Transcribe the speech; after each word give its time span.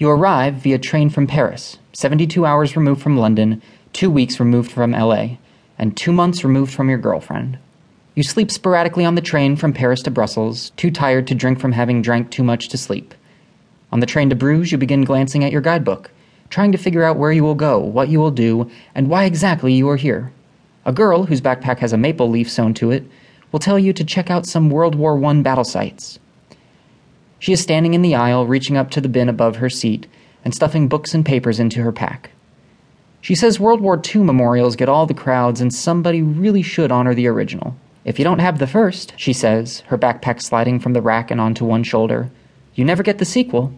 You 0.00 0.08
arrive 0.10 0.54
via 0.54 0.78
train 0.78 1.10
from 1.10 1.26
Paris, 1.26 1.76
72 1.92 2.46
hours 2.46 2.76
removed 2.76 3.02
from 3.02 3.18
London, 3.18 3.60
two 3.92 4.08
weeks 4.08 4.38
removed 4.38 4.70
from 4.70 4.92
LA, 4.92 5.38
and 5.76 5.96
two 5.96 6.12
months 6.12 6.44
removed 6.44 6.72
from 6.72 6.88
your 6.88 6.98
girlfriend. 6.98 7.58
You 8.14 8.22
sleep 8.22 8.52
sporadically 8.52 9.04
on 9.04 9.16
the 9.16 9.20
train 9.20 9.56
from 9.56 9.72
Paris 9.72 10.00
to 10.02 10.12
Brussels, 10.12 10.70
too 10.76 10.92
tired 10.92 11.26
to 11.26 11.34
drink 11.34 11.58
from 11.58 11.72
having 11.72 12.00
drank 12.00 12.30
too 12.30 12.44
much 12.44 12.68
to 12.68 12.78
sleep. 12.78 13.12
On 13.90 13.98
the 13.98 14.06
train 14.06 14.30
to 14.30 14.36
Bruges, 14.36 14.70
you 14.70 14.78
begin 14.78 15.02
glancing 15.02 15.42
at 15.42 15.50
your 15.50 15.60
guidebook, 15.60 16.12
trying 16.48 16.70
to 16.70 16.78
figure 16.78 17.02
out 17.02 17.16
where 17.16 17.32
you 17.32 17.42
will 17.42 17.56
go, 17.56 17.80
what 17.80 18.08
you 18.08 18.20
will 18.20 18.30
do, 18.30 18.70
and 18.94 19.10
why 19.10 19.24
exactly 19.24 19.72
you 19.72 19.88
are 19.88 19.96
here. 19.96 20.32
A 20.84 20.92
girl, 20.92 21.24
whose 21.24 21.40
backpack 21.40 21.80
has 21.80 21.92
a 21.92 21.98
maple 21.98 22.30
leaf 22.30 22.48
sewn 22.48 22.72
to 22.74 22.92
it, 22.92 23.04
will 23.50 23.58
tell 23.58 23.80
you 23.80 23.92
to 23.92 24.04
check 24.04 24.30
out 24.30 24.46
some 24.46 24.70
World 24.70 24.94
War 24.94 25.20
I 25.24 25.42
battle 25.42 25.64
sites. 25.64 26.20
She 27.38 27.52
is 27.52 27.60
standing 27.60 27.94
in 27.94 28.02
the 28.02 28.14
aisle, 28.14 28.46
reaching 28.46 28.76
up 28.76 28.90
to 28.90 29.00
the 29.00 29.08
bin 29.08 29.28
above 29.28 29.56
her 29.56 29.70
seat 29.70 30.06
and 30.44 30.54
stuffing 30.54 30.88
books 30.88 31.14
and 31.14 31.26
papers 31.26 31.60
into 31.60 31.82
her 31.82 31.92
pack. 31.92 32.30
She 33.20 33.34
says 33.34 33.60
World 33.60 33.80
War 33.80 34.00
II 34.02 34.22
memorials 34.22 34.76
get 34.76 34.88
all 34.88 35.06
the 35.06 35.14
crowds, 35.14 35.60
and 35.60 35.74
somebody 35.74 36.22
really 36.22 36.62
should 36.62 36.92
honor 36.92 37.14
the 37.14 37.26
original. 37.26 37.76
If 38.04 38.18
you 38.18 38.24
don't 38.24 38.38
have 38.38 38.58
the 38.58 38.66
first, 38.66 39.12
she 39.16 39.32
says, 39.32 39.80
her 39.88 39.98
backpack 39.98 40.40
sliding 40.40 40.80
from 40.80 40.92
the 40.92 41.02
rack 41.02 41.30
and 41.30 41.40
onto 41.40 41.64
one 41.64 41.82
shoulder, 41.82 42.30
you 42.74 42.84
never 42.84 43.02
get 43.02 43.18
the 43.18 43.24
sequel. 43.24 43.72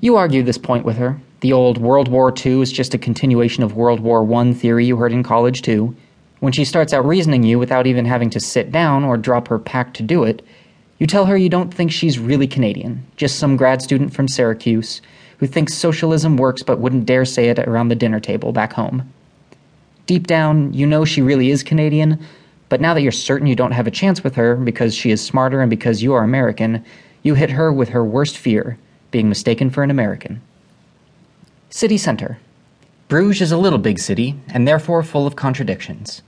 You 0.00 0.16
argue 0.16 0.42
this 0.42 0.58
point 0.58 0.84
with 0.84 0.98
her. 0.98 1.18
The 1.40 1.52
old 1.52 1.78
World 1.78 2.08
War 2.08 2.32
II 2.32 2.60
is 2.60 2.70
just 2.70 2.94
a 2.94 2.98
continuation 2.98 3.62
of 3.62 3.74
World 3.74 4.00
War 4.00 4.30
I 4.34 4.52
theory 4.52 4.86
you 4.86 4.96
heard 4.96 5.12
in 5.12 5.22
college, 5.22 5.62
too. 5.62 5.96
When 6.40 6.52
she 6.52 6.64
starts 6.64 6.92
out 6.92 7.06
reasoning 7.06 7.42
you 7.42 7.58
without 7.58 7.86
even 7.86 8.04
having 8.04 8.30
to 8.30 8.40
sit 8.40 8.70
down 8.70 9.04
or 9.04 9.16
drop 9.16 9.48
her 9.48 9.58
pack 9.58 9.94
to 9.94 10.02
do 10.02 10.22
it, 10.24 10.44
you 10.98 11.06
tell 11.06 11.26
her 11.26 11.36
you 11.36 11.48
don't 11.48 11.72
think 11.72 11.92
she's 11.92 12.18
really 12.18 12.46
Canadian, 12.46 13.06
just 13.16 13.38
some 13.38 13.56
grad 13.56 13.82
student 13.82 14.14
from 14.14 14.28
Syracuse 14.28 15.02
who 15.38 15.46
thinks 15.46 15.74
socialism 15.74 16.36
works 16.36 16.62
but 16.62 16.78
wouldn't 16.78 17.06
dare 17.06 17.24
say 17.24 17.48
it 17.48 17.58
around 17.58 17.88
the 17.88 17.94
dinner 17.94 18.20
table 18.20 18.52
back 18.52 18.72
home. 18.72 19.12
Deep 20.06 20.26
down, 20.26 20.72
you 20.72 20.86
know 20.86 21.04
she 21.04 21.20
really 21.20 21.50
is 21.50 21.62
Canadian, 21.62 22.24
but 22.68 22.80
now 22.80 22.94
that 22.94 23.02
you're 23.02 23.12
certain 23.12 23.46
you 23.46 23.56
don't 23.56 23.72
have 23.72 23.86
a 23.86 23.90
chance 23.90 24.24
with 24.24 24.34
her 24.34 24.56
because 24.56 24.94
she 24.94 25.10
is 25.10 25.24
smarter 25.24 25.60
and 25.60 25.70
because 25.70 26.02
you 26.02 26.14
are 26.14 26.24
American, 26.24 26.84
you 27.22 27.34
hit 27.34 27.50
her 27.50 27.72
with 27.72 27.90
her 27.90 28.04
worst 28.04 28.38
fear 28.38 28.78
being 29.10 29.28
mistaken 29.28 29.70
for 29.70 29.82
an 29.82 29.90
American. 29.90 30.40
City 31.70 31.98
Center. 31.98 32.38
Bruges 33.08 33.42
is 33.42 33.52
a 33.52 33.58
little 33.58 33.78
big 33.78 33.98
city, 33.98 34.34
and 34.48 34.66
therefore 34.66 35.02
full 35.02 35.26
of 35.26 35.36
contradictions. 35.36 36.22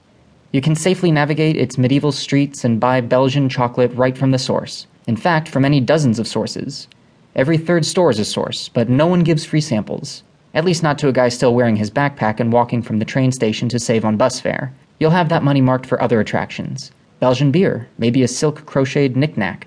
You 0.51 0.63
can 0.63 0.75
safely 0.75 1.13
navigate 1.13 1.57
its 1.57 1.77
medieval 1.77 2.11
streets 2.11 2.65
and 2.65 2.81
buy 2.81 3.03
Belgian 3.03 3.51
chocolate 3.51 3.93
right 3.95 4.17
from 4.17 4.31
the 4.31 4.39
source. 4.39 4.87
In 5.07 5.17
fact, 5.17 5.47
from 5.47 5.65
any 5.65 5.79
dozens 5.79 6.19
of 6.19 6.27
sources. 6.27 6.89
Every 7.37 7.59
third 7.59 7.85
store 7.85 8.11
is 8.11 8.19
a 8.19 8.25
source, 8.25 8.71
but 8.71 8.89
no 8.89 9.07
one 9.07 9.25
gives 9.25 9.45
free 9.45 9.61
samples. 9.61 10.23
At 10.55 10.65
least 10.65 10.83
not 10.83 10.97
to 10.99 11.09
a 11.09 11.13
guy 11.13 11.29
still 11.29 11.55
wearing 11.55 11.77
his 11.77 11.91
backpack 11.91 12.41
and 12.41 12.51
walking 12.51 12.81
from 12.81 12.99
the 12.99 13.05
train 13.05 13.31
station 13.31 13.69
to 13.69 13.79
save 13.79 14.07
on 14.07 14.17
bus 14.17 14.41
fare. 14.41 14.73
You'll 14.99 15.11
have 15.11 15.29
that 15.29 15.45
money 15.45 15.61
marked 15.61 15.85
for 15.85 16.03
other 16.03 16.19
attractions 16.19 16.93
Belgian 17.21 17.51
beer, 17.51 17.89
maybe 17.99 18.23
a 18.23 18.29
silk 18.29 18.65
crocheted 18.65 19.17
knickknack, 19.17 19.67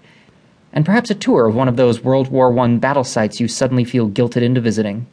and 0.73 0.85
perhaps 0.85 1.11
a 1.11 1.15
tour 1.15 1.47
of 1.47 1.55
one 1.55 1.67
of 1.67 1.75
those 1.75 2.03
World 2.03 2.29
War 2.29 2.57
I 2.57 2.75
battle 2.77 3.03
sites 3.03 3.39
you 3.39 3.47
suddenly 3.47 3.83
feel 3.83 4.09
guilted 4.09 4.41
into 4.41 4.61
visiting. 4.61 5.05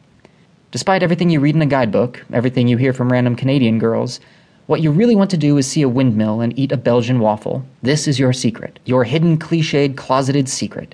Despite 0.71 1.03
everything 1.03 1.29
you 1.29 1.39
read 1.39 1.55
in 1.55 1.61
a 1.61 1.67
guidebook, 1.67 2.25
everything 2.33 2.67
you 2.67 2.77
hear 2.77 2.93
from 2.93 3.11
random 3.11 3.35
Canadian 3.35 3.77
girls, 3.77 4.19
what 4.69 4.81
you 4.81 4.91
really 4.91 5.15
want 5.15 5.31
to 5.31 5.35
do 5.35 5.57
is 5.57 5.65
see 5.65 5.81
a 5.81 5.89
windmill 5.89 6.41
and 6.41 6.53
eat 6.55 6.71
a 6.71 6.77
Belgian 6.77 7.19
waffle. 7.19 7.65
This 7.81 8.07
is 8.07 8.19
your 8.19 8.31
secret, 8.31 8.77
your 8.85 9.03
hidden, 9.03 9.39
cliched, 9.39 9.97
closeted 9.97 10.47
secret. 10.47 10.93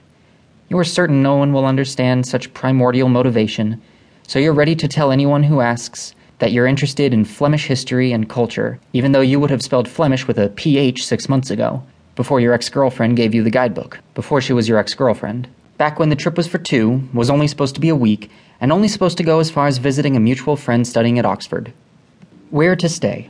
You 0.70 0.80
are 0.80 0.86
certain 0.86 1.22
no 1.22 1.36
one 1.36 1.52
will 1.52 1.66
understand 1.66 2.26
such 2.26 2.54
primordial 2.54 3.10
motivation, 3.10 3.82
so 4.26 4.40
you're 4.40 4.54
ready 4.54 4.78
to 4.78 4.88
tell 4.88 5.12
anyone 5.12 5.44
who 5.44 5.60
asks 5.60 6.16
that 6.40 6.54
you're 6.54 6.66
interested 6.66 7.14
in 7.14 7.26
Flemish 7.26 7.68
history 7.68 8.14
and 8.14 8.30
culture, 8.30 8.80
even 8.94 9.12
though 9.12 9.20
you 9.20 9.42
would 9.42 9.50
have 9.50 9.62
spelled 9.62 9.90
Flemish 9.90 10.26
with 10.26 10.40
a 10.40 10.48
PH 10.48 11.06
six 11.06 11.28
months 11.28 11.50
ago, 11.50 11.84
before 12.16 12.40
your 12.40 12.54
ex 12.54 12.70
girlfriend 12.70 13.18
gave 13.18 13.36
you 13.36 13.44
the 13.44 13.50
guidebook, 13.50 14.00
before 14.14 14.40
she 14.40 14.54
was 14.54 14.70
your 14.70 14.78
ex 14.78 14.94
girlfriend. 14.94 15.50
Back 15.78 16.00
when 16.00 16.08
the 16.08 16.16
trip 16.16 16.38
was 16.38 16.48
for 16.48 16.60
two, 16.60 17.10
was 17.14 17.30
only 17.30 17.50
supposed 17.50 17.76
to 17.76 17.82
be 17.82 17.90
a 17.90 17.96
week, 17.96 18.32
and 18.62 18.72
only 18.72 18.88
supposed 18.88 19.18
to 19.18 19.24
go 19.24 19.42
as 19.42 19.52
far 19.52 19.68
as 19.68 19.80
visiting 19.80 20.16
a 20.16 20.22
mutual 20.22 20.56
friend 20.56 20.88
studying 20.88 21.20
at 21.20 21.26
Oxford. 21.26 21.74
Where 22.52 22.78
to 22.78 22.88
stay? 22.88 23.30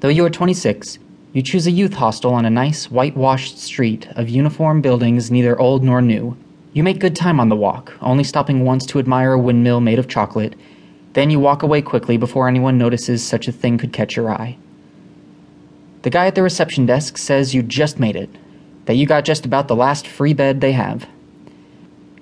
Though 0.00 0.08
you 0.08 0.24
are 0.24 0.30
26, 0.30 1.00
you 1.32 1.42
choose 1.42 1.66
a 1.66 1.72
youth 1.72 1.94
hostel 1.94 2.32
on 2.32 2.44
a 2.44 2.50
nice, 2.50 2.88
whitewashed 2.88 3.58
street 3.58 4.06
of 4.14 4.28
uniform 4.28 4.80
buildings 4.80 5.28
neither 5.28 5.58
old 5.58 5.82
nor 5.82 6.00
new. 6.00 6.36
You 6.72 6.84
make 6.84 7.00
good 7.00 7.16
time 7.16 7.40
on 7.40 7.48
the 7.48 7.56
walk, 7.56 7.92
only 8.00 8.22
stopping 8.22 8.64
once 8.64 8.86
to 8.86 9.00
admire 9.00 9.32
a 9.32 9.38
windmill 9.38 9.80
made 9.80 9.98
of 9.98 10.06
chocolate. 10.06 10.54
Then 11.14 11.30
you 11.30 11.40
walk 11.40 11.64
away 11.64 11.82
quickly 11.82 12.16
before 12.16 12.46
anyone 12.46 12.78
notices 12.78 13.26
such 13.26 13.48
a 13.48 13.52
thing 13.52 13.76
could 13.76 13.92
catch 13.92 14.14
your 14.14 14.30
eye. 14.30 14.56
The 16.02 16.10
guy 16.10 16.28
at 16.28 16.36
the 16.36 16.44
reception 16.44 16.86
desk 16.86 17.18
says 17.18 17.52
you 17.52 17.64
just 17.64 17.98
made 17.98 18.14
it, 18.14 18.30
that 18.84 18.94
you 18.94 19.04
got 19.04 19.24
just 19.24 19.44
about 19.44 19.66
the 19.66 19.74
last 19.74 20.06
free 20.06 20.32
bed 20.32 20.60
they 20.60 20.72
have. 20.72 21.08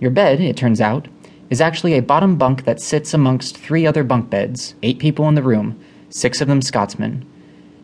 Your 0.00 0.10
bed, 0.10 0.40
it 0.40 0.56
turns 0.56 0.80
out, 0.80 1.08
is 1.50 1.60
actually 1.60 1.92
a 1.92 2.00
bottom 2.00 2.36
bunk 2.36 2.64
that 2.64 2.80
sits 2.80 3.12
amongst 3.12 3.58
three 3.58 3.86
other 3.86 4.02
bunk 4.02 4.30
beds, 4.30 4.74
eight 4.82 4.98
people 4.98 5.28
in 5.28 5.34
the 5.34 5.42
room, 5.42 5.78
six 6.08 6.40
of 6.40 6.48
them 6.48 6.62
Scotsmen. 6.62 7.30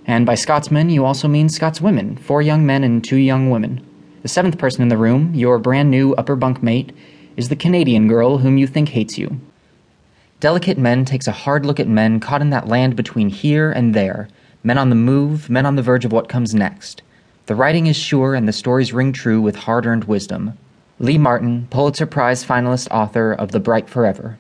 And 0.07 0.27
by 0.27 0.35
Scotsmen, 0.35 0.91
you 0.91 1.05
also 1.05 1.29
mean 1.29 1.49
Scotswomen, 1.49 2.19
four 2.19 2.43
young 2.43 2.67
men 2.67 2.83
and 2.83 3.05
two 3.05 3.17
young 3.17 3.51
women. 3.51 3.87
The 4.23 4.29
seventh 4.29 4.59
person 4.59 4.83
in 4.83 4.89
the 4.89 4.97
room, 4.97 5.35
your 5.35 5.59
brand 5.59 5.91
new 5.91 6.15
upper 6.15 6.37
bunk 6.37 6.63
mate, 6.63 6.93
is 7.37 7.49
the 7.49 7.57
Canadian 7.57 8.09
girl 8.09 8.39
whom 8.39 8.59
you 8.59 8.67
think 8.67 8.91
hates 8.91 9.17
you. 9.17 9.41
Delicate 10.41 10.79
Men 10.79 11.05
takes 11.05 11.29
a 11.29 11.33
hard 11.33 11.65
look 11.65 11.79
at 11.79 11.87
men 11.87 12.19
caught 12.19 12.43
in 12.43 12.51
that 12.51 12.67
land 12.67 12.97
between 12.97 13.29
here 13.29 13.71
and 13.71 13.95
there, 13.95 14.29
men 14.65 14.77
on 14.77 14.91
the 14.91 14.97
move, 14.97 15.49
men 15.49 15.67
on 15.67 15.77
the 15.77 15.83
verge 15.83 16.05
of 16.05 16.11
what 16.11 16.29
comes 16.29 16.53
next. 16.53 17.03
The 17.47 17.55
writing 17.55 17.87
is 17.87 17.97
sure 17.97 18.35
and 18.35 18.49
the 18.49 18.53
stories 18.53 18.93
ring 18.93 19.13
true 19.13 19.41
with 19.41 19.55
hard 19.55 19.87
earned 19.87 20.05
wisdom. 20.05 20.59
Lee 20.99 21.19
Martin, 21.19 21.69
Pulitzer 21.71 22.07
Prize 22.07 22.45
finalist 22.45 22.89
author 22.91 23.33
of 23.33 23.53
The 23.53 23.61
Bright 23.61 23.89
Forever. 23.89 24.39